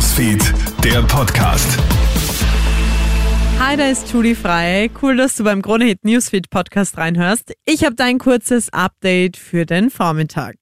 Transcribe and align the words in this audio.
Newsfeed, 0.00 0.54
der 0.82 1.02
Podcast. 1.02 1.78
Hi, 3.58 3.76
da 3.76 3.88
ist 3.90 4.10
Julie 4.10 4.34
Frei. 4.34 4.90
Cool, 5.02 5.18
dass 5.18 5.36
du 5.36 5.44
beim 5.44 5.60
Krone 5.60 5.84
Hit 5.84 6.06
Newsfeed 6.06 6.48
Podcast 6.48 6.96
reinhörst. 6.96 7.52
Ich 7.66 7.84
habe 7.84 7.96
dein 7.96 8.18
kurzes 8.18 8.72
Update 8.72 9.36
für 9.36 9.66
den 9.66 9.90
Vormittag. 9.90 10.56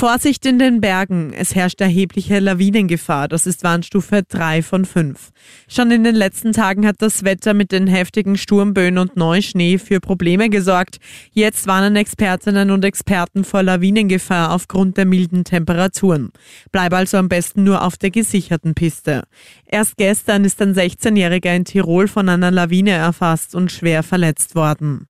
Vorsicht 0.00 0.46
in 0.46 0.58
den 0.58 0.80
Bergen. 0.80 1.34
Es 1.34 1.54
herrscht 1.54 1.82
erhebliche 1.82 2.38
Lawinengefahr. 2.38 3.28
Das 3.28 3.44
ist 3.44 3.62
Warnstufe 3.64 4.22
3 4.26 4.62
von 4.62 4.86
5. 4.86 5.28
Schon 5.68 5.90
in 5.90 6.04
den 6.04 6.14
letzten 6.14 6.52
Tagen 6.52 6.86
hat 6.86 6.96
das 7.00 7.22
Wetter 7.22 7.52
mit 7.52 7.70
den 7.70 7.86
heftigen 7.86 8.38
Sturmböen 8.38 8.96
und 8.96 9.18
Neuschnee 9.18 9.76
für 9.76 10.00
Probleme 10.00 10.48
gesorgt. 10.48 11.00
Jetzt 11.32 11.66
warnen 11.66 11.96
Expertinnen 11.96 12.70
und 12.70 12.82
Experten 12.82 13.44
vor 13.44 13.62
Lawinengefahr 13.62 14.54
aufgrund 14.54 14.96
der 14.96 15.04
milden 15.04 15.44
Temperaturen. 15.44 16.30
Bleib 16.72 16.94
also 16.94 17.18
am 17.18 17.28
besten 17.28 17.64
nur 17.64 17.84
auf 17.84 17.98
der 17.98 18.10
gesicherten 18.10 18.72
Piste. 18.74 19.24
Erst 19.66 19.98
gestern 19.98 20.46
ist 20.46 20.62
ein 20.62 20.74
16-Jähriger 20.74 21.54
in 21.54 21.66
Tirol 21.66 22.08
von 22.08 22.26
einer 22.30 22.50
Lawine 22.50 22.92
erfasst 22.92 23.54
und 23.54 23.70
schwer 23.70 24.02
verletzt 24.02 24.54
worden. 24.54 25.08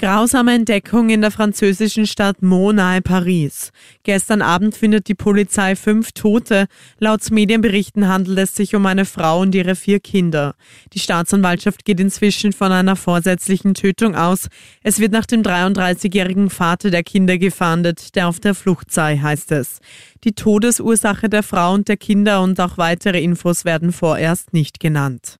Grausame 0.00 0.54
Entdeckung 0.54 1.10
in 1.10 1.20
der 1.20 1.30
französischen 1.30 2.06
Stadt 2.06 2.40
Meaux 2.40 2.72
nahe 2.72 3.02
Paris. 3.02 3.70
Gestern 4.02 4.40
Abend 4.40 4.74
findet 4.74 5.08
die 5.08 5.14
Polizei 5.14 5.76
fünf 5.76 6.12
Tote. 6.12 6.68
Laut 6.98 7.30
Medienberichten 7.30 8.08
handelt 8.08 8.38
es 8.38 8.56
sich 8.56 8.74
um 8.74 8.86
eine 8.86 9.04
Frau 9.04 9.42
und 9.42 9.54
ihre 9.54 9.74
vier 9.74 10.00
Kinder. 10.00 10.54
Die 10.94 11.00
Staatsanwaltschaft 11.00 11.84
geht 11.84 12.00
inzwischen 12.00 12.54
von 12.54 12.72
einer 12.72 12.96
vorsätzlichen 12.96 13.74
Tötung 13.74 14.14
aus. 14.14 14.48
Es 14.82 15.00
wird 15.00 15.12
nach 15.12 15.26
dem 15.26 15.42
33-jährigen 15.42 16.48
Vater 16.48 16.90
der 16.90 17.02
Kinder 17.02 17.36
gefahndet, 17.36 18.16
der 18.16 18.28
auf 18.28 18.40
der 18.40 18.54
Flucht 18.54 18.90
sei, 18.90 19.18
heißt 19.18 19.52
es. 19.52 19.80
Die 20.24 20.32
Todesursache 20.32 21.28
der 21.28 21.42
Frau 21.42 21.74
und 21.74 21.88
der 21.88 21.98
Kinder 21.98 22.40
und 22.40 22.58
auch 22.58 22.78
weitere 22.78 23.22
Infos 23.22 23.66
werden 23.66 23.92
vorerst 23.92 24.54
nicht 24.54 24.80
genannt. 24.80 25.36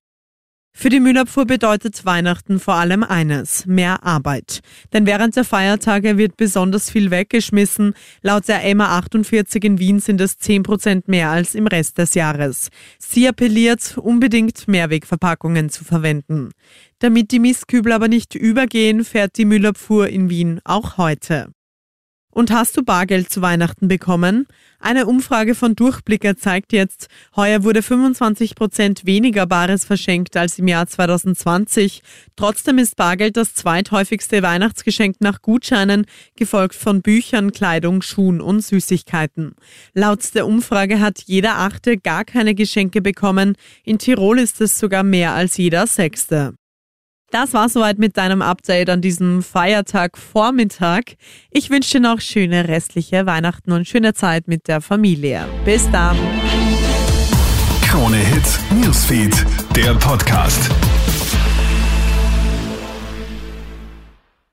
Für 0.73 0.89
die 0.89 1.01
Müllabfuhr 1.01 1.45
bedeutet 1.45 2.07
Weihnachten 2.07 2.59
vor 2.59 2.75
allem 2.75 3.03
eines, 3.03 3.67
mehr 3.67 4.03
Arbeit. 4.03 4.61
Denn 4.93 5.05
während 5.05 5.37
der 5.37 5.45
Feiertage 5.45 6.17
wird 6.17 6.37
besonders 6.37 6.91
viel 6.91 7.11
weggeschmissen. 7.11 7.95
Laut 8.23 8.49
der 8.49 8.65
EMA 8.65 8.97
48 8.99 9.63
in 9.65 9.79
Wien 9.79 10.01
sind 10.01 10.21
es 10.21 10.39
10 10.39 10.63
Prozent 10.63 11.09
mehr 11.09 11.29
als 11.31 11.55
im 11.55 11.67
Rest 11.67 11.99
des 11.99 12.15
Jahres. 12.15 12.71
Sie 12.99 13.29
appelliert, 13.29 13.99
unbedingt 13.99 14.69
Mehrwegverpackungen 14.69 15.69
zu 15.69 15.85
verwenden. 15.85 16.53
Damit 17.01 17.31
die 17.33 17.41
Mistkübel 17.41 17.93
aber 17.93 18.09
nicht 18.09 18.35
übergehen, 18.35 19.05
fährt 19.05 19.37
die 19.37 19.45
Müllabfuhr 19.45 20.09
in 20.09 20.31
Wien 20.31 20.61
auch 20.65 20.97
heute. 20.97 21.53
Und 22.31 22.53
hast 22.53 22.77
du 22.77 22.85
Bargeld 22.85 23.31
zu 23.31 23.43
Weihnachten 23.43 23.89
bekommen? 23.89 24.47
Eine 24.79 25.07
Umfrage 25.07 25.55
von 25.55 25.75
Durchblicker 25.75 26.37
zeigt 26.37 26.73
jetzt, 26.73 27.09
heuer 27.37 27.65
wurde 27.65 27.83
25 27.83 28.55
Prozent 28.55 29.05
weniger 29.05 29.47
Bares 29.47 29.85
verschenkt 29.85 30.37
als 30.37 30.59
im 30.59 30.69
Jahr 30.69 30.87
2020. 30.87 32.03
Trotzdem 32.37 32.79
ist 32.79 32.97
Bargeld 32.97 33.37
das 33.37 33.55
zweithäufigste 33.55 34.43
Weihnachtsgeschenk 34.43 35.17
nach 35.21 35.43
Gutscheinen, 35.43 36.07
gefolgt 36.37 36.77
von 36.77 37.03
Büchern, 37.03 37.53
Kleidung, 37.53 38.01
Schuhen 38.01 38.41
und 38.41 38.61
Süßigkeiten. 38.61 39.55
Laut 39.93 40.35
der 40.35 40.47
Umfrage 40.47 41.01
hat 41.01 41.23
jeder 41.27 41.57
Achte 41.59 41.99
gar 41.99 42.25
keine 42.25 42.55
Geschenke 42.55 43.03
bekommen. 43.03 43.57
In 43.85 43.99
Tirol 43.99 44.39
ist 44.39 44.61
es 44.61 44.79
sogar 44.79 45.03
mehr 45.03 45.33
als 45.33 45.57
jeder 45.57 45.87
Sechste. 45.87 46.55
Das 47.31 47.53
war 47.55 47.69
soweit 47.69 47.99
mit 47.99 48.17
deinem 48.17 48.43
Update 48.43 48.91
an 48.91 49.01
diesem 49.01 49.43
Feiertag 49.43 50.19
Vormittag. 50.19 51.17
Ich 51.51 51.71
wünsche 51.71 51.99
dir 51.99 52.01
noch 52.01 52.21
schöne 52.21 52.67
restliche 52.67 53.25
Weihnachten 53.25 53.71
und 53.71 53.87
schöne 53.87 54.15
Zeit 54.15 54.49
mit 54.49 54.67
der 54.67 54.81
Familie. 54.81 55.47
Bis 55.65 55.89
dann. 55.93 56.17
Krone 57.87 58.17
Hits, 58.17 58.59
Newsfeed, 58.83 59.47
der 59.77 59.95
Podcast. 59.95 60.71